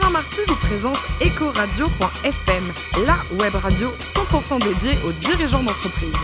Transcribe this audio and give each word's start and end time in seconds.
Alain 0.00 0.10
Marty 0.10 0.40
vous 0.46 0.54
présente 0.54 0.98
Ecoradio.fm, 1.20 2.64
la 3.04 3.16
web 3.42 3.54
radio 3.54 3.88
100% 3.98 4.62
dédiée 4.62 4.96
aux 5.04 5.10
dirigeants 5.10 5.62
d'entreprise. 5.62 6.14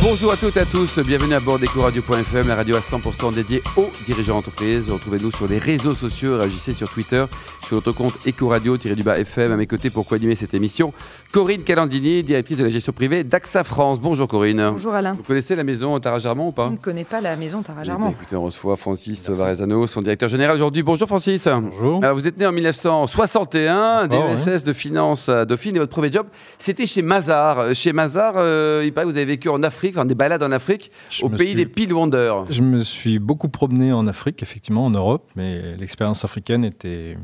Bonjour 0.00 0.32
à 0.32 0.36
toutes 0.36 0.56
et 0.56 0.60
à 0.60 0.64
tous, 0.64 0.98
bienvenue 1.00 1.34
à 1.34 1.40
bord 1.40 1.58
d'Ecoradio.fm, 1.58 2.48
la 2.48 2.54
radio 2.54 2.76
à 2.76 2.80
100% 2.80 3.34
dédiée 3.34 3.62
aux 3.76 3.90
dirigeants 4.06 4.36
d'entreprise. 4.36 4.88
Retrouvez-nous 4.88 5.30
sur 5.30 5.46
les 5.46 5.58
réseaux 5.58 5.94
sociaux, 5.94 6.38
réagissez 6.38 6.72
sur 6.72 6.88
Twitter, 6.88 7.24
sur 7.66 7.76
notre 7.76 7.92
compte 7.92 8.14
Ecoradio-FM 8.26 9.50
à 9.52 9.56
mes 9.56 9.66
côtés 9.66 9.90
pour 9.90 10.06
co-animer 10.06 10.36
cette 10.36 10.54
émission. 10.54 10.92
Corinne 11.32 11.62
Calandini, 11.64 12.22
directrice 12.22 12.58
de 12.58 12.64
la 12.64 12.70
gestion 12.70 12.92
privée 12.92 13.24
d'AXA 13.24 13.64
France. 13.64 14.00
Bonjour 14.00 14.28
Corinne. 14.28 14.68
Bonjour 14.70 14.94
Alain. 14.94 15.14
Vous 15.14 15.24
connaissez 15.24 15.56
la 15.56 15.64
maison 15.64 15.98
Tara-Jarmon 15.98 16.48
ou 16.48 16.52
pas? 16.52 16.66
Je 16.66 16.72
ne 16.72 16.76
connais 16.76 17.02
pas 17.04 17.20
la 17.20 17.34
maison 17.36 17.62
Tara-Jarmon. 17.62 18.10
Eh 18.10 18.12
écoutez, 18.12 18.36
on 18.36 18.44
reçoit 18.44 18.76
Francis 18.76 19.28
Varezano, 19.28 19.86
son 19.88 20.00
directeur 20.00 20.28
général 20.28 20.54
aujourd'hui. 20.54 20.84
Bonjour 20.84 21.08
Francis. 21.08 21.48
Bonjour. 21.48 22.04
Alors 22.04 22.16
vous 22.16 22.28
êtes 22.28 22.38
né 22.38 22.46
en 22.46 22.52
1961, 22.52 24.06
DSS 24.06 24.62
de 24.62 24.72
finance 24.72 25.28
à 25.28 25.44
Dauphine 25.44 25.74
et 25.76 25.78
votre 25.80 25.92
premier 25.92 26.12
job, 26.12 26.26
c'était 26.58 26.86
chez 26.86 27.02
Mazar. 27.02 27.74
Chez 27.74 27.92
Mazar, 27.92 28.34
euh, 28.36 28.82
il 28.84 28.92
paraît 28.92 29.06
que 29.06 29.10
vous 29.10 29.16
avez 29.16 29.26
vécu 29.26 29.48
en 29.48 29.62
Afrique, 29.64 29.96
enfin 29.96 30.04
des 30.04 30.14
balades 30.14 30.42
en 30.44 30.52
Afrique, 30.52 30.90
Je 31.10 31.24
au 31.24 31.28
pays 31.30 31.48
suis- 31.48 31.56
des 31.56 31.66
Pile 31.66 31.92
Wonders. 31.92 32.44
Je 32.48 32.62
me 32.62 32.84
suis 32.84 33.18
beaucoup 33.18 33.48
promené 33.48 33.92
en 33.92 34.06
Afrique, 34.06 34.40
effectivement, 34.42 34.86
en 34.86 34.90
Europe, 34.90 35.28
mais 35.34 35.76
l'expérience 35.76 36.24
africaine 36.24 36.64
était 36.64 37.16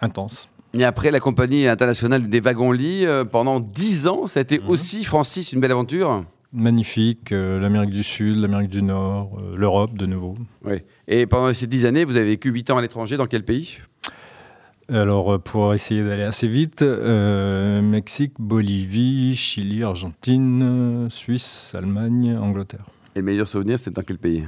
intense. 0.00 0.48
Et 0.74 0.84
après, 0.84 1.10
la 1.10 1.18
compagnie 1.20 1.66
internationale 1.66 2.28
des 2.28 2.40
wagons-lits, 2.40 3.04
euh, 3.06 3.24
pendant 3.24 3.58
10 3.58 4.06
ans, 4.06 4.26
ça 4.26 4.38
a 4.38 4.42
été 4.42 4.60
Mhm. 4.60 4.68
aussi, 4.68 5.04
Francis, 5.04 5.52
une 5.52 5.60
belle 5.60 5.72
aventure. 5.72 6.24
Magnifique, 6.52 7.32
euh, 7.32 7.58
l'Amérique 7.60 7.90
du 7.90 8.02
Sud, 8.04 8.36
l'Amérique 8.38 8.70
du 8.70 8.82
Nord, 8.82 9.32
euh, 9.38 9.56
l'Europe 9.56 9.96
de 9.96 10.06
nouveau. 10.06 10.36
Oui. 10.64 10.76
Et 11.08 11.26
pendant 11.26 11.52
ces 11.54 11.66
10 11.66 11.86
années, 11.86 12.04
vous 12.04 12.16
avez 12.16 12.26
vécu 12.26 12.50
8 12.50 12.70
ans 12.70 12.76
à 12.78 12.82
l'étranger. 12.82 13.16
Dans 13.16 13.26
quel 13.26 13.44
pays? 13.44 13.78
Alors, 14.92 15.40
pour 15.40 15.72
essayer 15.74 16.02
d'aller 16.02 16.24
assez 16.24 16.48
vite, 16.48 16.82
Mexique, 16.82 18.32
Bolivie, 18.40 19.36
Chili, 19.36 19.84
Argentine, 19.84 21.06
Suisse, 21.10 21.72
Allemagne, 21.76 22.36
Angleterre. 22.36 22.84
Et 23.14 23.20
le 23.20 23.24
meilleur 23.24 23.46
souvenir, 23.46 23.78
c'était 23.78 23.92
dans 23.92 24.02
quel 24.02 24.18
pays? 24.18 24.46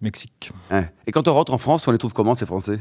Mexique. 0.00 0.50
Ouais. 0.70 0.90
Et 1.06 1.12
quand 1.12 1.28
on 1.28 1.34
rentre 1.34 1.52
en 1.52 1.58
France, 1.58 1.86
on 1.88 1.92
les 1.92 1.98
trouve 1.98 2.12
comment, 2.14 2.34
ces 2.34 2.46
Français? 2.46 2.78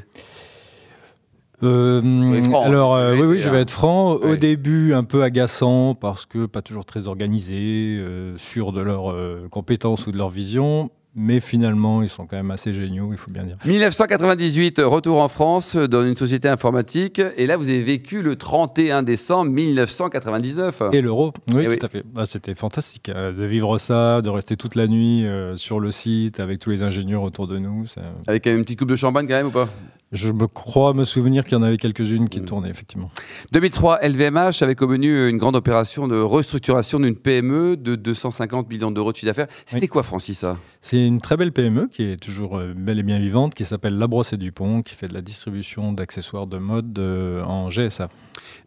Euh, 1.64 2.44
franc, 2.44 2.64
hein. 2.64 2.68
alors, 2.68 2.96
euh, 2.96 3.16
oui, 3.26 3.40
je 3.40 3.48
hein. 3.48 3.52
vais 3.54 3.62
être 3.62 3.72
franc. 3.72 4.14
Au 4.14 4.32
Oui. 4.32 4.38
début, 4.38 4.94
un 4.94 5.04
peu 5.04 5.24
agaçant 5.24 5.96
parce 5.96 6.26
que 6.26 6.46
pas 6.46 6.62
toujours 6.62 6.86
très 6.86 7.08
organisés, 7.08 7.98
euh, 8.00 8.38
sûrs 8.38 8.72
de 8.74 8.82
leurs 8.82 9.12
euh, 9.12 9.48
compétences 9.50 10.08
ou 10.08 10.12
de 10.12 10.18
leur 10.18 10.30
vision. 10.30 10.90
Mais 11.18 11.40
finalement, 11.40 12.02
ils 12.04 12.10
sont 12.10 12.26
quand 12.28 12.36
même 12.36 12.52
assez 12.52 12.74
géniaux, 12.74 13.08
il 13.12 13.18
faut 13.18 13.32
bien 13.32 13.44
dire. 13.46 13.56
1998, 13.64 14.82
retour 14.84 15.22
en 15.22 15.30
France 15.30 15.78
dans 15.78 16.04
une 16.06 16.18
société 16.18 16.50
informatique. 16.50 17.22
Et 17.38 17.48
là, 17.48 17.56
vous 17.56 17.70
avez 17.70 17.80
vécu 17.82 18.22
le 18.22 18.36
31 18.36 19.02
décembre 19.02 19.50
1999. 19.50 20.82
Et 20.92 21.00
l'euro, 21.00 21.32
oui, 21.54 21.62
Eh 21.62 21.64
tout 21.68 21.72
oui. 21.72 21.78
à 21.82 21.88
fait. 21.88 22.04
Ah, 22.18 22.26
C'était 22.26 22.54
fantastique 22.54 23.08
euh, 23.08 23.32
de 23.32 23.46
vivre 23.46 23.78
ça, 23.78 24.22
de 24.22 24.30
rester 24.30 24.58
toute 24.58 24.76
la 24.76 24.88
nuit 24.88 25.26
euh, 25.26 25.56
sur 25.56 25.80
le 25.80 25.92
site 25.92 26.42
avec 26.42 26.60
tous 26.60 26.72
les 26.72 26.84
ingénieurs 26.84 27.24
autour 27.24 27.48
de 27.48 27.60
nous. 27.60 27.86
ça- 27.88 28.02
Avec 28.28 28.46
une 28.46 28.64
petite 28.64 28.80
coupe 28.80 28.90
de 28.90 28.98
champagne 28.98 29.26
quand 29.26 29.36
même 29.36 29.48
ou 29.48 29.52
pas? 29.52 29.70
Je 30.12 30.32
me 30.32 30.48
crois 30.48 30.94
me 30.94 31.04
souvenir 31.04 31.44
qu'il 31.44 31.54
y 31.54 31.56
en 31.56 31.64
avait 31.64 31.78
quelques-unes 31.78 32.30
qui 32.30 32.40
Mm. 32.40 32.46
tournaient, 32.46 32.70
effectivement. 32.70 33.10
2003, 33.52 34.00
LVMH 34.02 34.62
avait 34.62 34.82
au 34.82 34.88
menu 34.88 35.28
une 35.28 35.38
grande 35.38 35.56
opération 35.56 36.08
de 36.08 36.16
restructuration 36.20 37.00
d'une 37.00 37.16
PME 37.16 37.76
de 37.76 37.96
250 37.96 38.70
millions 38.70 38.92
d'euros 38.92 39.12
de 39.12 39.18
chiffre 39.18 39.26
d'affaires. 39.32 39.48
C'était 39.66 39.82
Oui. 39.86 39.88
quoi, 39.90 40.04
Francis, 40.04 40.40
ça? 40.40 40.58
C'est 40.82 41.06
une 41.06 41.20
très 41.20 41.36
belle 41.38 41.52
PME 41.52 41.88
qui 41.92 42.04
est 42.04 42.18
toujours 42.18 42.58
euh, 42.60 42.74
belle 42.76 43.00
et 43.00 43.04
bien 43.04 43.20
vivante, 43.20 43.56
qui 43.56 43.66
s'appelle 43.66 43.98
La 43.98 44.06
Brosse 44.08 44.32
et 44.34 44.38
Dupont, 44.38 44.84
qui 44.84 44.94
fait 44.96 45.08
de 45.08 45.14
la 45.14 45.22
distribution 45.22 45.92
d'accessoires 45.92 46.46
de 46.48 46.60
mode 46.60 46.98
euh, 47.00 47.44
en 47.44 47.70
GSA. 47.70 48.08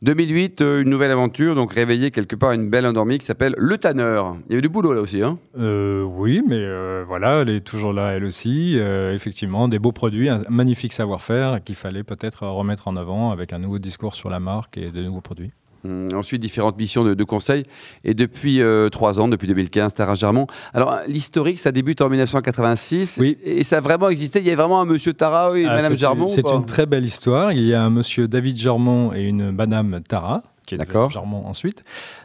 2008, 0.03 0.61
euh, 0.61 0.83
une 0.83 0.91
nouvelle 0.91 1.13
aventure, 1.13 1.55
donc 1.55 1.73
réveillée 1.73 2.11
quelque 2.11 2.35
part 2.37 2.53
une 2.53 2.69
belle 2.69 2.85
endormie 2.85 3.19
qui 3.19 3.27
s'appelle 3.27 3.55
Le 3.57 3.79
Tanneur. 3.79 4.37
Il 4.49 4.53
y 4.53 4.55
avait 4.55 4.63
du 4.63 4.69
boulot 4.69 4.93
là 4.93 5.01
aussi, 5.01 5.23
hein? 5.23 5.39
Euh, 5.59 6.03
oui, 6.03 6.43
mais 6.47 6.65
voilà, 7.05 7.43
elle 7.43 7.51
est 7.51 7.61
toujours 7.61 7.93
là, 7.93 8.11
elle 8.13 8.25
aussi. 8.25 8.77
Effectivement, 8.77 9.69
des 9.69 9.79
beaux 9.79 9.93
produits, 9.93 10.29
un 10.29 10.43
magnifique 10.51 10.93
savoir-faire 10.93 11.38
qu'il 11.65 11.75
fallait 11.75 12.05
peut-être 12.05 12.47
remettre 12.47 12.89
en 12.89 12.97
avant 12.97 13.31
avec 13.31 13.53
un 13.53 13.59
nouveau 13.59 13.79
discours 13.79 14.15
sur 14.15 14.31
la 14.31 14.41
marque 14.41 14.79
et 14.79 14.91
de 14.91 15.03
nouveaux 15.03 15.21
produits. 15.21 15.51
Hum, 15.85 16.09
Ensuite, 16.15 16.41
différentes 16.41 16.77
missions 16.77 17.05
de, 17.05 17.15
de 17.15 17.25
conseil. 17.25 17.63
Et 18.05 18.15
depuis 18.15 18.61
euh, 18.61 18.89
trois 18.89 19.21
ans, 19.21 19.29
depuis 19.29 19.47
2015, 19.47 19.95
Tara 19.95 20.15
Jarmon. 20.15 20.47
Alors, 20.75 20.99
l'historique, 21.07 21.59
ça 21.59 21.71
débute 21.71 22.01
en 22.01 22.09
1986. 22.09 23.19
Oui. 23.21 23.39
Et 23.45 23.63
ça 23.65 23.79
a 23.79 23.81
vraiment 23.81 24.09
existé. 24.09 24.41
Il 24.41 24.45
y 24.45 24.49
avait 24.49 24.57
vraiment 24.57 24.81
un 24.81 24.85
monsieur 24.85 25.13
Tara 25.13 25.57
et 25.57 25.65
Ah, 25.67 25.77
madame 25.77 26.23
ou 26.23 26.29
C'est 26.29 26.49
une 26.49 26.67
très 26.67 26.87
belle 26.87 27.05
histoire. 27.05 27.53
Il 27.53 27.65
y 27.65 27.75
a 27.75 27.83
un 27.83 27.91
monsieur 27.91 28.27
David 28.27 28.57
Jarmon 28.57 29.13
et 29.15 29.23
une 29.23 29.53
madame 29.53 30.01
Tara, 30.07 30.43
qui 30.69 30.75
est 30.75 30.79
D'accord. 30.79 31.09
devenue 31.09 31.15
Jarmon 31.15 31.47
ensuite. 31.47 31.83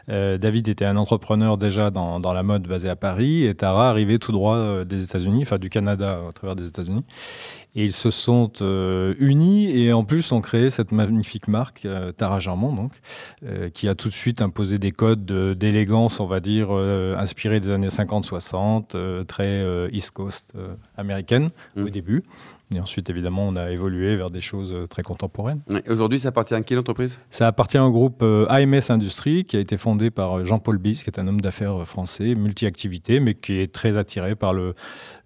Euh, 0.09 0.37
David 0.37 0.67
était 0.67 0.85
un 0.85 0.97
entrepreneur 0.97 1.57
déjà 1.57 1.89
dans, 1.91 2.19
dans 2.19 2.33
la 2.33 2.43
mode 2.43 2.67
basé 2.67 2.89
à 2.89 2.95
Paris 2.97 3.45
et 3.45 3.55
Tara 3.55 3.89
arrivait 3.89 4.17
tout 4.19 4.33
droit 4.33 4.57
euh, 4.57 4.83
des 4.83 5.03
États-Unis, 5.03 5.43
enfin 5.43 5.57
du 5.57 5.69
Canada 5.69 6.19
à 6.29 6.31
travers 6.33 6.55
des 6.57 6.67
États-Unis. 6.67 7.05
Et 7.75 7.85
ils 7.85 7.93
se 7.93 8.11
sont 8.11 8.51
euh, 8.61 9.15
unis 9.17 9.71
et 9.75 9.93
en 9.93 10.03
plus 10.03 10.31
ont 10.33 10.41
créé 10.41 10.69
cette 10.69 10.91
magnifique 10.91 11.47
marque, 11.47 11.85
euh, 11.85 12.11
Tara 12.11 12.39
Jarmon, 12.39 12.73
donc, 12.75 12.91
qui 13.73 13.87
a 13.87 13.95
tout 13.95 14.09
de 14.09 14.13
suite 14.13 14.41
imposé 14.41 14.77
des 14.77 14.91
codes 14.91 15.25
de- 15.25 15.53
d'élégance, 15.53 16.19
on 16.19 16.25
va 16.27 16.39
dire, 16.39 16.71
inspirés 16.71 17.59
des 17.61 17.69
années 17.71 17.87
50-60, 17.89 18.95
euh, 18.95 19.23
très 19.23 19.63
East 19.91 20.11
Coast 20.11 20.53
américaine 20.97 21.49
au 21.77 21.89
début. 21.89 22.23
Et 22.75 22.79
ensuite, 22.79 23.09
évidemment, 23.09 23.47
on 23.47 23.55
a 23.55 23.71
évolué 23.71 24.15
vers 24.15 24.29
des 24.29 24.41
choses 24.41 24.73
euh, 24.73 24.87
très 24.87 25.03
contemporaines. 25.03 25.61
Aujourd'hui, 25.87 26.19
ça 26.19 26.29
appartient 26.29 26.53
à 26.53 26.61
quelle 26.61 26.79
entreprise 26.79 27.19
Ça 27.29 27.47
appartient 27.47 27.77
au 27.77 27.91
groupe 27.91 28.21
euh, 28.23 28.45
AMS 28.49 28.89
Industrie, 28.89 29.45
qui 29.45 29.57
a 29.57 29.59
été 29.59 29.77
fondé 29.77 30.09
par 30.09 30.39
euh, 30.39 30.45
Jean-Paul 30.45 30.77
Bis, 30.77 31.03
qui 31.03 31.09
est 31.09 31.19
un 31.19 31.27
homme 31.27 31.41
d'affaires 31.41 31.87
français, 31.87 32.35
multi-activité, 32.35 33.19
mais 33.19 33.35
qui 33.35 33.59
est 33.59 33.71
très 33.71 33.97
attiré 33.97 34.35
par 34.35 34.53
le, 34.53 34.73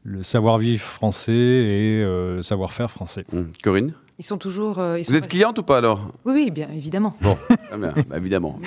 le 0.04 0.24
savoir-vivre 0.24 0.84
français 0.84 1.32
et 1.34 2.02
euh, 2.04 2.38
le 2.38 2.44
savoir-faire 2.44 2.90
français. 2.92 3.26
Hum, 3.34 3.50
Corinne? 3.64 3.94
Ils 4.20 4.26
sont 4.26 4.38
toujours. 4.38 4.80
euh, 4.80 4.98
ils 5.00 5.06
sont 5.06 5.12
Vous 5.12 5.18
êtes 5.18 5.28
cliente 5.28 5.60
ou 5.60 5.64
pas 5.64 5.78
alors? 5.78 6.12
Oui, 6.26 6.34
oui, 6.34 6.52
bien 6.52 6.70
évidemment. 6.74 7.16
Ah 7.72 7.78
bien, 7.78 7.94
bah, 8.10 8.18
évidemment. 8.18 8.60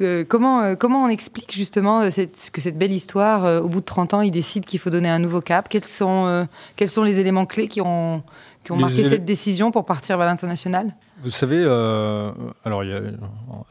Euh, 0.00 0.24
comment, 0.26 0.62
euh, 0.62 0.76
comment 0.76 1.04
on 1.04 1.08
explique 1.08 1.52
justement 1.54 2.10
cette- 2.10 2.48
que 2.50 2.62
cette 2.62 2.78
belle 2.78 2.92
histoire, 2.92 3.44
euh, 3.44 3.60
au 3.60 3.68
bout 3.68 3.80
de 3.80 3.84
30 3.84 4.14
ans, 4.14 4.22
ils 4.22 4.30
décident 4.30 4.64
qu'il 4.64 4.78
faut 4.80 4.88
donner 4.88 5.10
un 5.10 5.18
nouveau 5.18 5.42
cap? 5.42 5.68
Quels 5.68 5.84
sont, 5.84 6.24
euh, 6.26 6.44
quels 6.76 6.88
sont 6.88 7.02
les 7.02 7.18
éléments 7.20 7.44
clés 7.44 7.68
qui 7.68 7.82
ont, 7.82 8.22
qui 8.64 8.72
ont 8.72 8.76
Les 8.76 8.80
marqué 8.82 9.06
cette 9.06 9.26
décision 9.26 9.70
pour 9.72 9.84
partir 9.84 10.16
vers 10.16 10.26
l'international? 10.26 10.94
Vous 11.22 11.28
savez, 11.28 11.62
euh, 11.66 12.32
alors 12.64 12.82
il 12.82 12.90
y 12.90 12.94
a- 12.94 13.00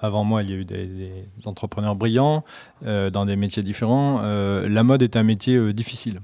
avant 0.02 0.24
moi, 0.24 0.44
il 0.44 0.52
y 0.52 0.54
a 0.54 0.56
eu 0.58 0.66
des, 0.66 0.86
des 0.86 1.12
entrepreneurs 1.46 1.96
brillants 1.96 2.44
euh, 2.86 3.10
dans 3.10 3.26
des 3.26 3.36
métiers 3.36 3.64
différents. 3.64 4.20
Euh, 4.22 4.70
la 4.70 4.84
mode 4.84 5.02
est 5.02 5.16
un 5.16 5.24
métier 5.24 5.56
euh, 5.56 5.74
difficile. 5.74 6.20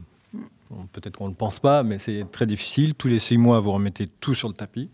Peut-être 0.91 1.17
qu'on 1.17 1.25
ne 1.25 1.29
le 1.29 1.35
pense 1.35 1.59
pas, 1.59 1.83
mais 1.83 1.99
c'est 1.99 2.25
très 2.31 2.45
difficile. 2.45 2.95
Tous 2.95 3.07
les 3.07 3.19
six 3.19 3.37
mois, 3.37 3.59
vous 3.59 3.71
remettez 3.71 4.07
tout 4.07 4.33
sur 4.33 4.47
le 4.47 4.53
tapis. 4.53 4.89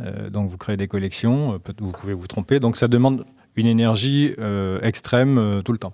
Euh, 0.00 0.30
donc, 0.30 0.48
vous 0.48 0.56
créez 0.56 0.76
des 0.76 0.88
collections. 0.88 1.54
euh, 1.54 1.58
vous 1.78 1.92
pouvez 1.92 2.14
vous 2.14 2.26
tromper. 2.26 2.60
Donc, 2.60 2.76
ça 2.76 2.88
demande 2.88 3.26
une 3.54 3.66
énergie 3.66 4.34
euh, 4.38 4.80
extrême 4.80 5.60
tout 5.62 5.72
le 5.72 5.78
temps. 5.78 5.92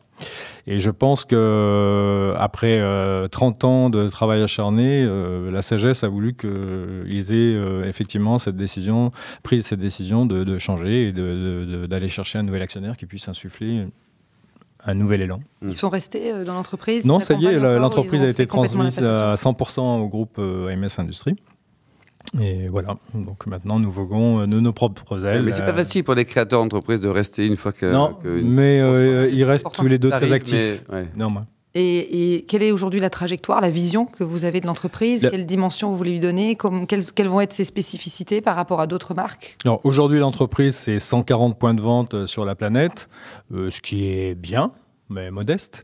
Et 0.68 0.78
je 0.78 0.90
pense 0.92 1.24
que 1.24 2.32
après 2.36 2.78
euh, 2.80 3.26
30 3.26 3.64
ans 3.64 3.90
de 3.90 4.08
travail 4.08 4.42
acharné, 4.42 5.04
la 5.50 5.62
sagesse 5.62 6.04
a 6.04 6.08
voulu 6.08 6.34
qu'ils 6.34 7.32
aient 7.32 7.88
effectivement 7.88 8.38
cette 8.38 8.56
décision, 8.56 9.10
prise 9.42 9.66
cette 9.66 9.80
décision 9.80 10.24
de, 10.24 10.58
changer 10.58 11.08
et 11.08 11.12
d'aller 11.12 12.08
chercher 12.08 12.38
un 12.38 12.44
nouvel 12.44 12.62
actionnaire 12.62 12.96
qui 12.96 13.06
puisse 13.06 13.28
insuffler 13.28 13.88
un 14.84 14.94
nouvel 14.94 15.22
élan. 15.22 15.40
Ils 15.62 15.74
sont 15.74 15.88
restés 15.88 16.32
euh, 16.32 16.44
dans 16.44 16.54
l'entreprise 16.54 17.04
Non, 17.04 17.18
ça 17.20 17.34
y 17.34 17.46
est, 17.46 17.58
l'entreprise 17.58 18.22
a 18.22 18.28
été 18.28 18.46
transmise 18.46 18.98
à 19.00 19.34
100% 19.34 20.00
au 20.00 20.08
groupe 20.08 20.36
euh, 20.38 20.68
AMS 20.72 20.88
Industrie. 20.98 21.36
Et 22.38 22.66
voilà, 22.66 22.94
donc 23.14 23.46
maintenant 23.46 23.78
nous 23.78 23.90
voguons 23.90 24.40
euh, 24.42 24.46
de 24.46 24.60
nos 24.60 24.72
propres 24.72 25.24
ailes. 25.24 25.42
mais 25.42 25.50
c'est 25.52 25.64
pas 25.64 25.72
facile 25.72 26.04
pour 26.04 26.14
des 26.14 26.26
créateurs 26.26 26.60
d'entreprise 26.60 27.00
de 27.00 27.08
rester 27.08 27.46
une 27.46 27.56
fois 27.56 27.72
que. 27.72 27.90
Non, 27.90 28.12
que- 28.22 28.28
mais 28.42 28.80
euh, 28.80 29.30
ils 29.32 29.44
restent 29.44 29.66
tous 29.72 29.86
les 29.86 29.98
deux 29.98 30.10
très 30.10 30.30
actifs. 30.32 30.82
mais- 30.90 30.94
ouais. 30.94 31.08
Néanmoins. 31.16 31.46
Et, 31.80 32.34
et 32.36 32.42
quelle 32.42 32.62
est 32.64 32.72
aujourd'hui 32.72 32.98
la 32.98 33.10
trajectoire, 33.10 33.60
la 33.60 33.70
vision 33.70 34.04
que 34.04 34.24
vous 34.24 34.44
avez 34.44 34.60
de 34.60 34.66
l'entreprise? 34.66 35.22
La- 35.22 35.30
Quelle 35.30 35.46
dimension 35.46 35.90
vous 35.90 35.96
voulez 35.96 36.10
lui 36.12 36.20
donner? 36.20 36.56
Comme- 36.56 36.86
quelles, 36.86 37.04
quelles 37.14 37.28
vont 37.28 37.40
être 37.40 37.52
ses 37.52 37.64
spécificités 37.64 38.40
par 38.40 38.56
rapport 38.56 38.80
à 38.80 38.86
d'autres 38.88 39.14
marques? 39.14 39.56
Alors 39.64 39.80
aujourd'hui, 39.84 40.18
l'entreprise, 40.18 40.74
c'est 40.74 40.98
140 40.98 41.56
points 41.58 41.74
de 41.74 41.80
vente 41.80 42.14
euh, 42.14 42.26
sur 42.26 42.44
la 42.44 42.54
planète, 42.56 43.08
euh, 43.54 43.70
ce 43.70 43.80
qui 43.80 44.06
est 44.08 44.34
bien, 44.34 44.72
mais 45.08 45.30
modeste. 45.30 45.82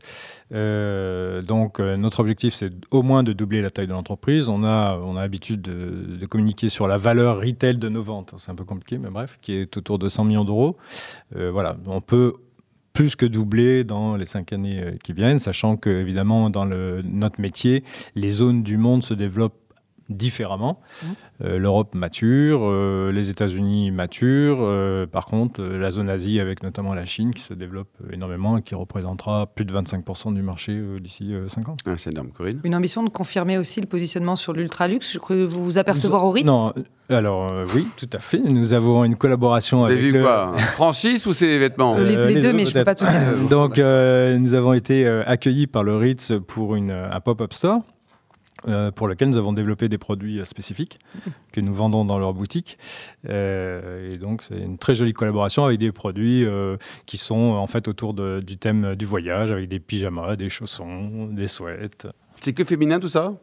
Euh, 0.53 1.41
donc 1.41 1.79
euh, 1.79 1.97
notre 1.97 2.19
objectif, 2.19 2.53
c'est 2.53 2.71
au 2.91 3.01
moins 3.01 3.23
de 3.23 3.33
doubler 3.33 3.61
la 3.61 3.69
taille 3.69 3.87
de 3.87 3.93
l'entreprise. 3.93 4.49
On 4.49 4.63
a, 4.63 4.97
on 4.97 5.15
a 5.17 5.21
l'habitude 5.21 5.61
de, 5.61 6.17
de 6.17 6.25
communiquer 6.25 6.69
sur 6.69 6.87
la 6.87 6.97
valeur 6.97 7.39
retail 7.41 7.77
de 7.77 7.89
nos 7.89 8.03
ventes. 8.03 8.33
C'est 8.37 8.51
un 8.51 8.55
peu 8.55 8.65
compliqué, 8.65 8.97
mais 8.97 9.09
bref, 9.09 9.39
qui 9.41 9.53
est 9.53 9.77
autour 9.77 9.97
de 9.97 10.09
100 10.09 10.25
millions 10.25 10.43
d'euros. 10.45 10.77
Euh, 11.35 11.51
voilà, 11.51 11.77
on 11.87 12.01
peut 12.01 12.33
plus 12.95 13.15
que 13.15 13.25
doubler 13.25 13.83
dans 13.83 14.15
les 14.15 14.25
cinq 14.25 14.53
années 14.53 14.81
euh, 14.81 14.91
qui 15.03 15.13
viennent, 15.13 15.37
sachant 15.37 15.75
que 15.75 15.89
évidemment 15.89 16.49
dans 16.49 16.65
le, 16.65 17.03
notre 17.03 17.39
métier, 17.41 17.83
les 18.15 18.31
zones 18.31 18.63
du 18.63 18.77
monde 18.77 19.03
se 19.03 19.13
développent 19.13 19.64
différemment. 20.09 20.79
Mmh. 21.01 21.05
Euh, 21.43 21.57
L'Europe 21.57 21.95
mature, 21.95 22.61
euh, 22.63 23.11
les 23.11 23.29
États-Unis 23.29 23.91
maturent. 23.91 24.59
euh, 24.61 25.05
par 25.05 25.25
contre, 25.25 25.61
euh, 25.61 25.77
la 25.77 25.91
zone 25.91 26.09
Asie, 26.09 26.39
avec 26.39 26.63
notamment 26.63 26.93
la 26.93 27.05
Chine, 27.05 27.33
qui 27.33 27.41
se 27.41 27.53
développe 27.53 27.89
énormément 28.11 28.57
et 28.57 28.61
qui 28.61 28.75
représentera 28.75 29.45
plus 29.47 29.65
de 29.65 29.73
25% 29.73 30.33
du 30.33 30.41
marché 30.41 30.73
euh, 30.73 30.99
d'ici 30.99 31.33
5 31.47 31.69
ans. 31.69 31.75
Ah, 31.85 31.91
c'est 31.97 32.11
énorme, 32.11 32.29
Corinne. 32.29 32.59
Une 32.63 32.75
ambition 32.75 33.03
de 33.03 33.09
confirmer 33.09 33.57
aussi 33.57 33.81
le 33.81 33.87
positionnement 33.87 34.35
sur 34.35 34.53
l'ultra-luxe. 34.53 35.11
Je 35.13 35.19
crois 35.19 35.35
que 35.35 35.43
vous 35.43 35.63
vous 35.63 35.77
apercevoir 35.77 36.23
au 36.25 36.31
Ritz. 36.31 36.45
Non, 36.45 36.71
alors 37.09 37.51
euh, 37.51 37.65
oui, 37.75 37.87
tout 37.97 38.09
à 38.13 38.19
fait. 38.19 38.39
Nous 38.39 38.73
avons 38.73 39.03
une 39.03 39.15
collaboration 39.15 39.79
Vous 39.79 39.85
avez 39.85 39.93
avec 39.95 40.05
vu 40.05 40.11
le- 40.13 40.21
quoi 40.21 40.53
Un 40.55 40.57
Franchise 40.57 41.25
ou 41.27 41.33
c'est 41.33 41.47
des 41.47 41.57
vêtements 41.57 41.97
Les- 41.97 42.15
Euh, 42.17 42.27
les 42.29 42.39
deux, 42.39 42.53
mais 42.53 42.65
je 42.65 42.73
peux 42.73 42.83
peut-être. 42.83 42.85
pas 42.85 42.95
tout 42.95 43.05
dire. 43.39 43.49
Donc, 43.49 43.77
euh, 43.79 44.37
nous 44.37 44.53
avons 44.53 44.73
été 44.73 45.05
accueillis 45.07 45.67
par 45.67 45.83
le 45.83 45.97
Ritz 45.97 46.31
pour 46.47 46.75
une, 46.75 46.91
un 46.91 47.19
pop-up 47.19 47.51
store. 47.53 47.81
Euh, 48.67 48.89
pour 48.91 49.07
lequel 49.07 49.29
nous 49.29 49.37
avons 49.37 49.53
développé 49.53 49.89
des 49.89 49.97
produits 49.97 50.39
euh, 50.39 50.45
spécifiques 50.45 50.97
que 51.51 51.61
nous 51.61 51.73
vendons 51.73 52.05
dans 52.05 52.17
leur 52.17 52.33
boutique. 52.33 52.77
Euh, 53.29 54.09
et 54.11 54.17
donc, 54.17 54.43
c'est 54.43 54.57
une 54.57 54.77
très 54.77 54.95
jolie 54.95 55.13
collaboration 55.13 55.65
avec 55.65 55.79
des 55.79 55.91
produits 55.91 56.45
euh, 56.45 56.77
qui 57.05 57.17
sont 57.17 57.35
en 57.35 57.67
fait 57.67 57.87
autour 57.87 58.13
de- 58.13 58.39
du 58.45 58.57
thème 58.57 58.95
du 58.95 59.05
voyage, 59.05 59.51
avec 59.51 59.67
des 59.69 59.79
pyjamas, 59.79 60.35
des 60.35 60.49
chaussons, 60.49 61.27
des 61.31 61.47
sweats. 61.47 62.11
C'est 62.41 62.53
que 62.53 62.63
féminin 62.63 62.99
tout 62.99 63.09
ça? 63.09 63.33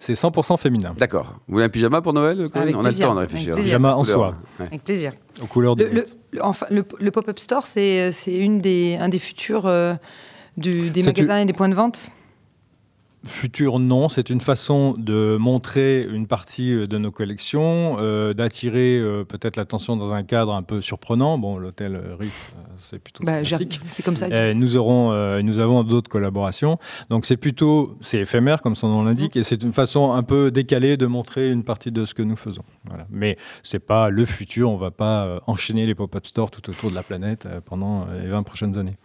C'est 0.00 0.14
100% 0.14 0.56
féminin. 0.58 0.94
D'accord. 0.96 1.40
Vous 1.48 1.54
voulez 1.54 1.64
un 1.64 1.68
pyjama 1.68 2.00
pour 2.00 2.12
Noël, 2.12 2.36
Corinne? 2.50 2.62
Avec 2.62 2.76
On 2.76 2.80
a 2.80 2.82
plaisir, 2.84 3.06
le 3.06 3.10
temps 3.10 3.14
de 3.16 3.20
réfléchir. 3.20 3.54
plaisir. 3.54 3.70
Pyjama 3.78 3.96
en 3.96 4.04
soie, 4.04 4.36
Ouais. 4.60 4.66
Avec 4.66 4.84
plaisir. 4.84 5.12
aux 5.42 5.46
couleurs 5.46 5.74
du 5.74 5.84
Le, 5.84 5.90
le- 5.90 6.00
Ritz. 6.00 6.16
le- 6.32 6.44
enfin, 6.44 6.66
le, 6.70 6.84
le 7.00 7.10
pop-up 7.10 7.36
store, 7.40 7.66
c'est 7.66 8.12
une 8.26 8.60
des, 8.60 8.96
un 9.00 9.08
des 9.08 9.18
futurs 9.18 9.66
euh, 9.66 9.94
du- 10.56 10.90
des 10.90 11.02
magasins 11.02 11.38
et 11.40 11.46
des 11.46 11.52
points 11.52 11.68
de 11.68 11.74
vente? 11.74 12.10
Futur, 13.24 13.78
non. 13.80 14.08
C'est 14.08 14.30
une 14.30 14.40
façon 14.40 14.94
de 14.96 15.36
montrer 15.38 16.04
une 16.04 16.26
partie 16.28 16.72
euh, 16.72 16.86
de 16.86 16.98
nos 16.98 17.10
collections, 17.10 17.96
euh, 17.98 18.32
d'attirer 18.32 18.98
euh, 18.98 19.24
peut-être 19.24 19.56
l'attention 19.56 19.96
dans 19.96 20.12
un 20.12 20.22
cadre 20.22 20.54
un 20.54 20.62
peu 20.62 20.80
surprenant. 20.80 21.36
Bon, 21.36 21.58
l'hôtel 21.58 22.00
Ritz, 22.18 22.54
euh, 22.56 22.60
c'est 22.76 22.98
plutôt 23.00 23.24
Bah. 23.24 23.42
C'est 23.88 24.02
comme 24.04 24.16
ça. 24.16 24.28
que- 24.30 24.52
nous, 24.52 24.76
aurons, 24.76 25.12
nous 25.42 25.58
avons 25.58 25.82
d'autres 25.82 26.08
collaborations. 26.08 26.78
Donc 27.10 27.26
c'est 27.26 27.36
plutôt, 27.36 27.98
c'est 28.00 28.20
éphémère 28.20 28.62
comme 28.62 28.76
son 28.76 28.88
nom 28.88 29.02
l'indique, 29.02 29.36
et 29.36 29.42
c'est 29.42 29.62
une 29.64 29.72
façon 29.72 30.12
un 30.12 30.22
peu 30.22 30.50
décalée 30.50 30.96
de 30.96 31.06
montrer 31.06 31.50
une 31.50 31.64
partie 31.64 31.90
de 31.90 32.04
ce 32.04 32.14
que 32.14 32.22
nous 32.22 32.36
faisons. 32.36 32.62
Voilà. 32.88 33.06
Mais 33.10 33.36
c'est 33.64 33.78
pas 33.84 34.10
le 34.10 34.24
futur, 34.24 34.70
on 34.70 34.76
va 34.76 34.90
pas 34.92 35.40
enchaîner 35.46 35.86
les 35.86 35.94
pop-up 35.94 36.26
stores 36.26 36.50
tout 36.50 36.70
autour 36.70 36.90
de 36.90 36.94
la 36.94 37.02
planète 37.02 37.48
pendant 37.66 38.06
les 38.22 38.28
20 38.28 38.42
prochaines 38.44 38.78
années. 38.78 38.96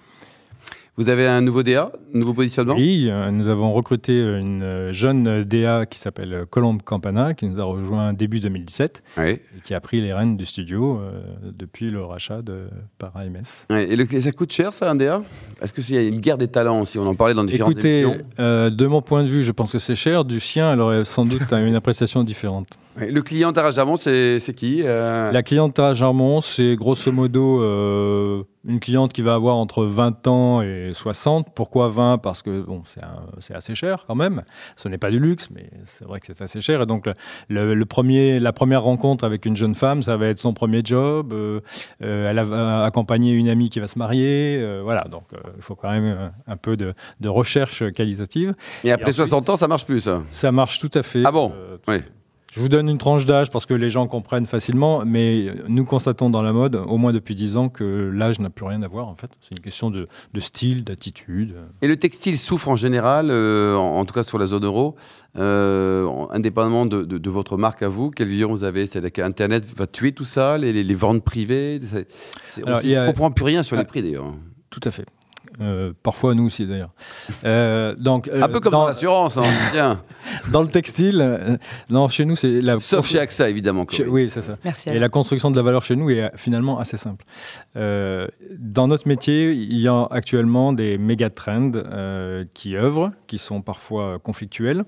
Vous 0.96 1.10
avez 1.10 1.26
un 1.26 1.42
nouveau 1.42 1.64
DA, 1.64 1.92
un 2.14 2.20
nouveau 2.20 2.36
positionnement? 2.36 2.76
Oui, 2.76 3.08
euh, 3.10 3.32
nous 3.32 3.48
avons 3.48 3.74
recruté 3.74 4.22
une 4.22 4.62
euh, 4.62 4.94
jeune 4.94 5.44
DA 5.44 5.88
qui 5.88 5.98
s'appelle 5.98 6.46
Colombe 6.52 6.84
Campana, 6.84 7.34
qui 7.34 7.48
nous 7.48 7.60
a 7.60 7.64
rejoint 7.64 8.14
début 8.14 8.40
2017 8.40 9.02
Oui. 9.18 9.24
et 9.32 9.42
qui 9.64 9.74
a 9.74 9.80
pris 9.80 10.02
les 10.02 10.14
rênes 10.14 10.38
du 10.38 10.46
studio 10.46 11.00
euh, 11.00 11.24
depuis 11.58 11.90
le 11.90 12.04
rachat 12.04 12.44
de, 12.44 12.68
par 13.00 13.18
AMS. 13.18 13.66
Et 13.76 13.96
le- 13.96 14.06
ça 14.22 14.32
coûte 14.32 14.54
cher, 14.54 14.72
ça, 14.72 14.92
un 14.92 14.94
DA 14.96 15.24
Est-ce 15.64 15.74
qu'il 15.74 15.96
y 15.96 15.98
a 15.98 16.04
une 16.04 16.20
guerre 16.20 16.38
des 16.38 16.48
talents 16.48 16.82
aussi? 16.82 17.00
On 17.00 17.08
en 17.08 17.16
parlait 17.16 17.34
dans 17.34 17.44
différentes 17.44 17.72
Écoutez, 17.72 18.02
émissions. 18.02 18.24
euh, 18.40 18.70
de 18.70 18.86
mon 18.86 19.02
point 19.02 19.24
de 19.24 19.28
vue, 19.30 19.44
je 19.44 19.52
pense 19.52 19.72
que 19.72 19.80
c'est 19.80 19.96
cher. 19.96 20.26
Du 20.26 20.40
sien, 20.40 20.74
elle 20.74 20.80
aurait 20.80 21.06
sans 21.06 21.26
doute 21.26 21.42
une 21.54 21.74
appréciation 21.76 22.24
différente. 22.24 22.68
Le 22.96 23.22
client 23.22 23.52
Tara 23.54 23.72
Jamon, 23.72 23.96
c'est 23.96 24.40
qui 24.56 24.82
euh, 24.86 25.32
La 25.32 25.42
cliente 25.42 25.80
à 25.80 25.94
Jarmon, 25.94 26.42
c'est 26.42 26.76
grosso 26.76 27.12
modo 27.12 27.62
euh, 27.62 28.44
une 28.68 28.80
cliente 28.80 29.12
qui 29.14 29.22
va 29.24 29.34
avoir 29.34 29.56
entre 29.56 29.84
20 29.86 30.28
ans 30.28 30.62
et 30.62 30.92
60. 30.94 31.48
Pourquoi 31.56 31.90
20 31.90 32.20
Parce 32.20 32.44
que 32.44 32.62
bon, 32.62 32.84
c'est 33.40 33.56
assez 33.56 33.74
cher 33.74 34.06
quand 34.08 34.14
même. 34.16 34.44
Ce 34.76 34.88
n'est 34.90 35.00
pas 35.00 35.10
du 35.10 35.20
luxe, 35.20 35.50
mais 35.54 35.70
c'est 35.88 36.06
vrai 36.06 36.20
que 36.20 36.28
c'est 36.28 36.40
assez 36.42 36.62
cher. 36.62 36.82
Et 36.84 36.86
donc, 36.86 37.10
le, 37.50 37.84
premier, 37.86 38.40
la 38.40 38.54
première 38.54 38.84
rencontre 38.84 39.24
avec 39.24 39.46
une 39.48 39.56
jeune 39.56 39.76
femme, 39.76 40.04
ça 40.04 40.16
va 40.16 40.28
être 40.28 40.38
son 40.38 40.54
premier 40.54 40.82
job. 40.84 41.34
Euh, 41.34 41.62
euh, 42.04 42.30
elle 42.30 42.40
va 42.46 42.84
accompagner 42.84 43.32
une 43.32 43.50
amie 43.50 43.70
qui 43.70 43.80
va 43.80 43.88
se 43.88 43.98
marier. 43.98 44.64
voilà, 44.84 45.06
donc 45.06 45.24
il 45.58 45.62
faut 45.64 45.76
quand 45.76 45.90
même 45.92 46.32
un 46.46 46.58
peu 46.58 46.78
de, 46.78 46.94
de 47.22 47.30
recherche 47.30 47.84
qualitative. 47.92 48.54
Et 48.84 48.92
après 48.92 49.06
Et 49.08 49.10
ensuite- 49.14 49.26
60 49.28 49.50
ans, 49.50 49.56
ça 49.58 49.68
marche 49.68 49.86
plus, 49.86 50.02
ça? 50.02 50.22
Ça 50.32 50.52
marche 50.52 50.78
tout 50.80 50.92
à 50.94 51.02
fait. 51.02 51.24
Ah 51.26 51.32
bon? 51.32 51.52
Oui. 51.88 51.98
Je 52.56 52.60
vous 52.60 52.70
donne 52.70 52.88
une 52.88 53.00
tranche 53.00 53.26
d'âge 53.26 53.50
parce 53.50 53.66
que 53.66 53.74
les 53.74 53.90
gens 53.90 54.06
comprennent 54.08 54.46
facilement, 54.46 55.04
mais 55.06 55.48
nous 55.68 55.86
constatons 55.86 56.30
dans 56.30 56.44
la 56.44 56.54
mode, 56.54 56.76
au 56.76 56.98
moins 56.98 57.12
depuis 57.12 57.34
10 57.34 57.58
ans, 57.58 57.68
que 57.70 58.12
l'âge 58.14 58.40
n'a 58.40 58.52
plus 58.52 58.66
rien 58.66 58.84
à 58.84 58.88
voir 58.88 59.08
en 59.08 59.16
fait. 59.16 59.32
C'est 59.42 59.56
une 59.56 59.60
question 59.62 59.90
de, 59.90 60.08
de 60.36 60.40
style, 60.40 60.84
d'attitude. 60.84 61.56
Et 61.82 61.88
le 61.88 61.98
textile 61.98 62.38
souffre 62.38 62.70
en 62.70 62.76
général, 62.76 63.30
euh, 63.32 63.76
en, 63.76 63.98
en 64.00 64.06
tout 64.06 64.14
cas 64.14 64.22
sur 64.22 64.38
la 64.38 64.46
zone 64.46 64.66
euro, 64.66 64.96
euh, 65.38 66.06
en- 66.06 66.30
indépendamment 66.32 66.86
de, 66.86 67.04
de- 67.04 67.18
de 67.18 67.30
votre 67.32 67.58
marque 67.58 67.82
à 67.82 67.88
vous. 67.90 68.12
Quelle 68.12 68.28
vision 68.28 68.50
vous 68.52 68.64
avez? 68.64 68.86
C'est-à-dire 68.86 69.12
qu'Internet 69.12 69.66
va 69.76 69.88
tuer 69.88 70.12
tout 70.12 70.26
ça, 70.26 70.58
les, 70.60 70.72
les- 70.74 70.84
les 70.84 70.94
ventes 70.94 71.24
privées 71.24 71.80
On 72.60 72.64
Alors, 72.68 72.84
ne 72.84 73.08
comprend 73.08 73.32
plus 73.32 73.46
rien 73.46 73.64
sur 73.64 73.76
les 73.76 73.82
Ah. 73.82 73.86
prix 73.86 74.04
d'ailleurs. 74.04 74.32
Tout 74.70 74.82
à 74.84 74.92
fait. 74.92 75.06
Euh, 75.62 75.94
parfois 76.02 76.34
nous 76.34 76.46
aussi 76.48 76.66
d'ailleurs. 76.66 76.90
Euh, 77.44 77.94
donc, 77.96 78.28
euh, 78.28 78.42
Un 78.42 78.50
peu 78.50 78.60
comme 78.60 78.72
dans, 78.72 78.86
l'assurance, 78.88 79.38
hein, 79.38 79.44
tiens. 79.72 80.02
dans 80.52 80.62
le 80.62 80.68
textile, 80.68 81.20
euh, 81.22 81.58
non, 81.90 82.08
chez 82.08 82.26
nous 82.26 82.36
c'est 82.36 82.60
la. 82.62 82.80
Sauf 82.80 83.08
chez 83.08 83.20
AXA, 83.20 83.50
évidemment. 83.50 83.86
Chez- 83.90 84.08
oui, 84.08 84.30
c'est 84.32 84.42
ça. 84.42 84.58
Merci. 84.64 84.90
Et 84.90 84.98
la 84.98 85.10
construction 85.10 85.52
de 85.52 85.56
la 85.56 85.62
valeur 85.62 85.84
chez 85.84 85.96
nous 85.96 86.10
est 86.10 86.32
finalement 86.38 86.80
assez 86.80 86.98
simple. 86.98 87.24
Euh, 87.76 88.28
dans 88.58 88.88
notre 88.88 89.08
métier, 89.08 89.52
il 89.52 89.78
y 89.80 89.88
a 89.88 90.08
actuellement 90.10 90.74
des 90.74 90.98
méga 90.98 91.30
trends 91.30 91.72
euh, 91.76 92.46
qui 92.56 92.76
œuvrent, 92.76 93.12
qui 93.28 93.38
sont 93.38 93.62
parfois 93.62 94.18
conflictuels 94.20 94.84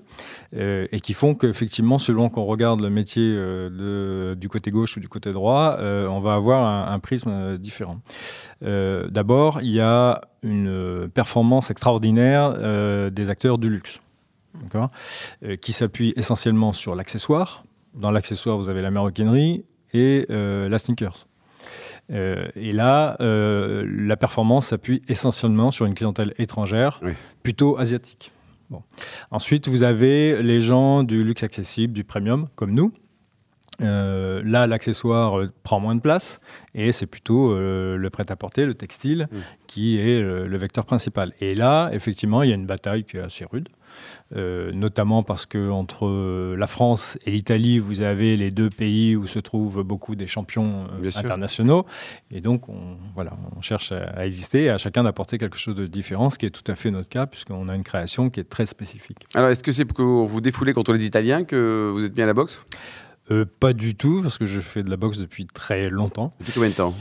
euh, 0.56 0.86
et 0.90 0.98
qui 1.00 1.12
font 1.12 1.34
qu'effectivement, 1.34 1.98
selon 1.98 2.28
qu'on 2.28 2.44
regarde 2.44 2.80
le 2.80 2.90
métier 2.90 3.22
euh, 3.36 4.32
de- 4.32 4.34
du 4.34 4.48
côté 4.48 4.70
gauche 4.72 4.96
ou 4.96 5.00
du 5.00 5.08
côté 5.08 5.30
droit, 5.32 5.76
euh, 5.78 6.06
on 6.08 6.20
va 6.20 6.34
avoir 6.34 6.64
un, 6.64 6.92
un 6.92 6.98
prisme 6.98 7.56
différent. 7.58 7.98
Euh, 8.64 9.06
D'abord, 9.10 9.60
il 9.62 9.70
y 9.72 9.80
a 9.80 10.20
une 10.46 10.68
euh, 10.68 11.08
performance 11.08 11.70
extraordinaire 11.70 12.54
euh, 12.56 13.10
des 13.10 13.28
acteurs 13.30 13.58
du 13.58 13.68
luxe, 13.68 14.00
Euh, 15.44 15.56
qui 15.56 15.72
s'appuie 15.72 16.12
essentiellement 16.16 16.72
sur 16.72 16.94
l'accessoire. 16.94 17.64
Dans 17.94 18.10
l'accessoire, 18.10 18.56
vous 18.56 18.68
avez 18.70 18.80
la 18.82 18.90
maroquinerie 18.90 19.64
et 19.92 20.26
la 20.28 20.78
sneakers. 20.78 21.26
Euh, 22.10 22.48
et 22.54 22.72
là, 22.72 23.16
euh, 23.20 23.84
la 23.86 24.16
performance 24.16 24.68
s'appuie 24.68 25.02
essentiellement 25.08 25.70
sur 25.70 25.84
une 25.86 25.94
clientèle 25.94 26.32
étrangère, 26.38 27.00
Oui. 27.02 27.12
plutôt 27.42 27.76
asiatique. 27.78 28.32
Bon. 28.70 28.82
Ensuite, 29.30 29.68
vous 29.68 29.82
avez 29.82 30.42
les 30.42 30.60
gens 30.60 31.02
du 31.02 31.22
luxe 31.24 31.42
accessible, 31.42 31.92
du 31.92 32.04
premium, 32.04 32.48
comme 32.56 32.72
nous. 32.72 32.92
Euh, 33.82 34.25
là, 34.46 34.66
l'accessoire 34.66 35.38
euh, 35.38 35.52
prend 35.62 35.80
moins 35.80 35.94
de 35.94 36.00
place 36.00 36.40
et 36.74 36.92
c'est 36.92 37.06
plutôt 37.06 37.52
euh, 37.52 37.96
le 37.96 38.10
prêt-à-porter, 38.10 38.66
le 38.66 38.74
textile, 38.74 39.28
Mm. 39.32 39.36
qui 39.66 39.98
est 39.98 40.20
euh, 40.22 40.46
le 40.46 40.56
vecteur 40.58 40.84
principal. 40.84 41.32
Et 41.40 41.54
là, 41.54 41.90
effectivement, 41.92 42.42
il 42.42 42.50
y 42.50 42.52
a 42.52 42.54
une 42.54 42.66
bataille 42.66 43.04
qui 43.04 43.16
est 43.16 43.20
assez 43.20 43.44
rude. 43.44 43.68
Euh, 44.34 44.72
notamment 44.72 45.22
parce 45.22 45.46
que 45.46 45.70
entre 45.70 46.54
la 46.54 46.66
France 46.66 47.16
et 47.24 47.30
l'Italie, 47.30 47.78
vous 47.78 48.02
avez 48.02 48.36
les 48.36 48.50
deux 48.50 48.68
pays 48.68 49.16
où 49.16 49.26
se 49.26 49.38
trouvent 49.38 49.82
beaucoup 49.84 50.14
des 50.16 50.26
champions 50.26 50.86
euh, 51.02 51.10
internationaux, 51.16 51.86
et 52.30 52.42
donc 52.42 52.68
on, 52.68 52.98
voilà, 53.14 53.32
on 53.56 53.62
cherche 53.62 53.92
à, 53.92 54.04
à 54.10 54.26
exister 54.26 54.64
et 54.64 54.70
à 54.70 54.76
chacun 54.76 55.02
d'apporter 55.04 55.38
quelque 55.38 55.56
chose 55.56 55.76
de 55.76 55.86
différent, 55.86 56.28
ce 56.28 56.36
qui 56.36 56.44
est 56.44 56.50
tout 56.50 56.70
à 56.70 56.74
fait 56.74 56.90
notre 56.90 57.08
cas 57.08 57.24
puisqu'on 57.26 57.68
a 57.70 57.74
une 57.74 57.84
création 57.84 58.28
qui 58.28 58.40
est 58.40 58.44
très 58.50 58.66
spécifique. 58.66 59.20
Alors, 59.34 59.48
est-ce 59.48 59.62
que 59.64 59.72
c'est 59.72 59.86
pour 59.86 60.26
vous 60.26 60.40
défoulez 60.42 60.74
contre 60.74 60.92
les 60.92 61.06
Italiens 61.06 61.44
que 61.44 61.90
vous 61.90 62.04
êtes 62.04 62.14
mis 62.16 62.22
à 62.22 62.26
la 62.26 62.34
boxe? 62.34 62.60
Euh, 63.30 63.44
pas 63.58 63.72
du 63.72 63.94
tout, 63.94 64.22
parce 64.22 64.38
que 64.38 64.46
je 64.46 64.60
fais 64.60 64.82
de 64.82 64.90
la 64.90 64.96
boxe 64.96 65.18
depuis 65.18 65.46
très 65.46 65.88
longtemps. 65.88 66.32
Depuis 66.38 66.52
combien 66.52 66.68
de 66.68 66.74
temps 66.74 66.94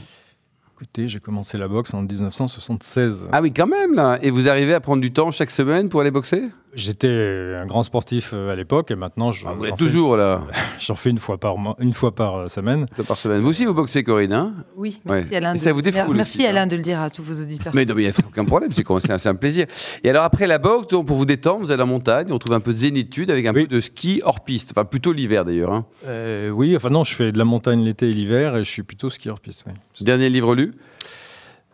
Écoutez, 0.75 1.08
j'ai 1.08 1.20
commencé 1.20 1.58
la 1.58 1.67
boxe 1.70 1.94
en 1.94 2.01
1976. 2.01 3.29
Ah 3.32 3.41
oui, 3.41 3.53
quand 3.53 3.67
même, 3.67 3.94
là 3.94 4.20
Et 4.22 4.29
vous 4.29 4.50
arrivez 4.50 4.74
à 4.74 4.82
prendre 4.82 5.01
du 5.01 5.13
temps 5.13 5.32
chaque 5.32 5.51
semaine 5.51 5.88
pour 5.88 6.01
aller 6.01 6.12
boxer? 6.12 6.50
J'étais 6.75 7.55
un 7.58 7.65
grand 7.65 7.84
sportif 7.84 8.32
euh, 8.34 8.51
à 8.51 8.55
l'époque 8.55 8.91
et 8.91 8.96
maintenant 8.96 9.32
je, 9.32 9.46
Ah, 9.48 9.53
Vous 9.55 9.65
êtes 9.65 9.75
toujours, 9.77 10.17
là, 10.17 10.41
j'en 10.79 10.96
fais 10.96 11.10
une 11.10 11.20
fois 11.20 11.38
par 11.38 11.58
mois, 11.58 11.75
une 11.79 11.94
fois 11.94 12.13
par 12.13 12.36
euh, 12.36 12.48
semaine. 12.50 12.86
par 13.08 13.17
semaine. 13.17 13.39
Vous 13.39 13.50
aussi, 13.50 13.63
vous 13.65 13.74
boxez, 13.74 14.03
Corinne, 14.03 14.34
hein? 14.34 14.53
Oui, 14.75 15.00
Ouais. 15.05 15.17
merci 15.22 15.36
Alain. 15.36 15.53
Et 15.53 15.58
de- 15.58 15.63
ça 15.63 15.72
vous 15.74 15.82
défoule 15.82 16.15
Merci 16.15 16.38
aussi, 16.39 16.46
hein. 16.48 16.50
Alain 16.50 16.67
de 16.67 16.75
le 16.75 16.82
dire 16.82 17.00
à 17.00 17.10
tous 17.10 17.24
vos 17.24 17.41
auditeurs. 17.41 17.74
Mais 17.74 17.86
non, 17.86 17.96
mais 17.96 18.03
il 18.03 18.05
n'y 18.08 18.12
a 18.12 18.17
aucun 18.27 18.44
problème, 18.44 18.72
c'est 18.74 19.27
un, 19.27 19.36
plaisir. 19.36 19.67
Et 20.03 20.10
alors, 20.10 20.24
après 20.25 20.48
la 20.48 20.58
boxe, 20.58 20.88
donc, 20.88 21.08
pour 21.08 21.15
vous 21.15 21.25
détendre, 21.25 21.60
vous 21.62 21.72
allez 21.72 21.82
en 21.84 21.88
montagne, 21.88 22.27
on 22.32 22.39
trouve 22.39 22.53
un 22.53 22.60
peu 22.60 22.74
de 22.74 22.77
zénitude 22.77 23.32
avec 23.32 23.46
un 23.46 23.53
Oui. 23.53 23.65
peu 23.67 23.75
de 23.75 23.79
ski 23.79 24.22
hors 24.25 24.41
piste. 24.44 24.72
Enfin, 24.75 24.84
plutôt 24.86 25.13
l'hiver, 25.13 25.46
d'ailleurs. 25.46 25.72
hein. 25.72 25.86
Euh, 26.05 26.50
oui, 26.50 26.75
enfin 26.75 26.89
non, 26.89 27.03
je 27.05 27.15
fais 27.15 27.32
de 27.32 27.38
la 27.38 27.46
montagne 27.46 27.84
l'été 27.86 28.08
et 28.10 28.13
l'hiver 28.13 28.58
et 28.58 28.63
je 28.65 28.70
suis 28.70 28.84
plutôt 28.84 29.10
skieur 29.10 29.39
piste. 29.39 29.63
oui. 29.67 29.74
Dernier 30.01 30.29
livre 30.29 30.55
lu? 30.55 30.74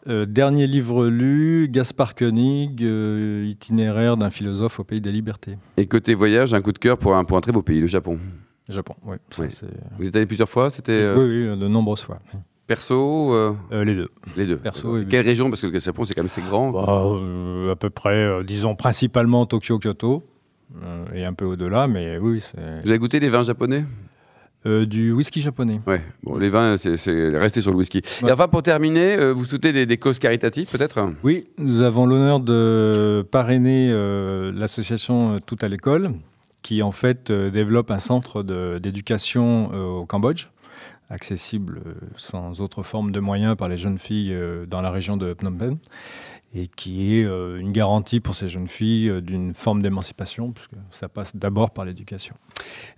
Euh, 0.08 0.26
dernier 0.26 0.66
livre 0.66 1.06
lu, 1.08 1.68
Gaspard 1.70 2.16
Koenig, 2.16 2.84
euh, 2.84 3.46
itinéraire 3.48 4.18
d'un 4.18 4.32
philosophe 4.32 4.80
au 4.80 4.84
pays 4.84 5.00
des 5.00 5.12
libertés. 5.12 5.58
Et 5.78 5.86
côté 5.86 6.16
voyage, 6.16 6.54
un 6.56 6.62
coup 6.62 6.72
de 6.72 6.80
cœur 6.80 6.98
pour 6.98 7.16
un, 7.16 7.24
pour 7.24 7.38
un 7.38 7.42
très 7.42 7.52
beau 7.52 7.62
pays, 7.62 7.80
le 7.80 7.86
Japon. 7.88 8.18
Japon, 8.68 8.96
oui. 9.06 9.18
ça, 9.30 9.44
Oui. 9.44 9.50
Vous 10.00 10.08
êtes 10.08 10.16
allé 10.16 10.26
plusieurs 10.26 10.50
fois 10.50 10.70
C'était 10.72 10.92
euh, 10.94 11.16
Oui, 11.18 11.48
oui, 11.50 11.60
de 11.60 11.68
nombreuses 11.68 12.02
fois. 12.02 12.18
perso 12.66 13.34
euh, 13.36 13.54
Euh, 13.72 13.84
les 13.84 13.94
deux. 13.94 14.10
Les 14.38 14.48
deux. 14.48 14.58
Perso 14.58 14.98
et- 14.98 15.06
Quelle 15.06 15.26
région? 15.26 15.50
Parce 15.50 15.62
que 15.62 15.68
le 15.68 15.78
Japon, 15.80 16.04
c'est 16.04 16.16
quand 16.16 16.22
même 16.22 16.28
assez 16.32 16.42
grand. 16.42 16.72
Bah, 16.72 16.86
euh, 17.06 17.72
à 17.72 17.76
peu 17.76 17.90
près, 17.92 18.16
euh, 18.24 18.44
disons 18.44 18.76
principalement 18.76 19.46
Tokyo, 19.46 19.78
Kyoto. 19.78 20.24
et 21.14 21.26
un 21.26 21.34
peu 21.34 21.46
au-delà, 21.46 21.88
mais 21.88 22.18
oui. 22.18 22.42
Vous 22.84 22.90
avez 22.90 22.98
goûté 22.98 23.20
des 23.20 23.30
vins 23.30 23.44
japonais? 23.44 23.84
Du 24.66 25.12
whisky 25.12 25.42
japonais. 25.42 25.80
Ouais, 25.88 26.02
bon, 26.24 26.38
les 26.38 26.50
vins, 26.50 26.78
c'est 26.78 27.30
rester 27.30 27.62
sur 27.62 27.72
le 27.72 27.78
whisky. 27.78 28.02
Et 28.28 28.32
enfin, 28.32 28.48
pour 28.48 28.64
terminer, 28.64 29.32
vous 29.32 29.46
soutenez 29.46 29.86
des, 29.86 29.98
causes 29.98 30.20
caritatives, 30.20 30.70
peut-être? 30.70 31.04
Oui, 31.24 31.48
nous 31.58 31.82
avons 31.82 32.06
l'honneur 32.06 32.40
de 32.40 33.26
parrainer 33.32 33.92
l'association 34.54 35.40
Tout 35.46 35.58
à 35.62 35.68
l'école, 35.68 36.12
qui 36.62 36.84
en 36.84 36.92
fait 36.92 37.32
développe 37.32 37.92
un 37.92 38.00
centre 38.00 38.44
d'éducation 38.80 39.72
au 39.72 40.06
Cambodge 40.06 40.48
accessible 41.12 41.82
euh, 41.86 41.94
sans 42.16 42.62
autre 42.62 42.84
forme 42.84 43.12
de 43.12 43.20
moyens 43.20 43.56
par 43.56 43.68
les 43.68 43.78
jeunes 43.78 43.98
filles 43.98 44.34
euh, 44.34 44.66
dans 44.66 44.82
la 44.82 44.90
région 44.90 45.18
de 45.18 45.34
Phnom 45.34 45.54
Penh 45.54 45.78
et 46.54 46.68
qui 46.68 47.16
est 47.16 47.24
euh, 47.24 47.60
une 47.60 47.72
garantie 47.72 48.20
pour 48.20 48.36
ces 48.36 48.50
jeunes 48.50 48.68
filles 48.68 49.22
d'une 49.22 49.54
forme 49.54 49.82
d'émancipation, 49.82 50.52
puisque 50.52 50.74
ça 50.92 51.08
passe 51.08 51.36
d'abord 51.36 51.72
par 51.72 51.86
l'éducation. 51.86 52.36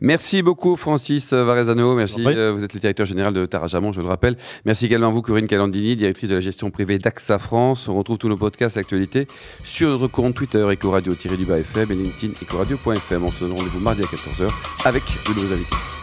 Merci 0.02 0.42
beaucoup 0.42 0.76
Francis 0.76 1.34
Varezano, 1.34 1.96
merci. 1.96 2.24
vous 2.24 2.64
êtes 2.64 2.74
le 2.74 2.80
directeur 2.80 3.06
général 3.06 3.34
de 3.34 3.46
Tarajamon, 3.46 3.92
je 3.92 4.02
le 4.02 4.08
rappelle. 4.08 4.38
Merci 4.66 4.88
également 4.88 5.08
à 5.08 5.12
vous 5.12 5.22
Corinne 5.22 5.48
Calandini, 5.48 5.96
directrice 5.96 6.30
de 6.32 6.36
la 6.36 6.42
gestion 6.42 6.72
privée 6.72 6.98
d'AXA 6.98 7.38
France. 7.38 7.88
On 7.88 7.96
retrouve 7.96 8.18
tous 8.18 8.30
nos 8.30 8.38
podcasts 8.38 8.78
actualités 8.78 9.28
sur 9.64 9.90
notre 9.90 10.08
compte 10.08 10.34
Twitter 10.34 10.66
Ecoradio-FM 10.68 11.92
et 11.92 11.96
LinkedIn 11.96 12.34
Ecoradio.fm. 12.42 13.24
On 13.24 13.32
se 13.32 13.44
donne 13.44 13.54
rendez-vous 13.54 13.80
mardi 13.80 14.02
à 14.02 14.06
14h 14.06 14.52
avec 14.86 15.04
de 15.28 15.34
nouveaux 15.34 15.54
invités. 15.54 16.03